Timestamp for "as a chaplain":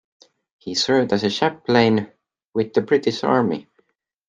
1.13-2.11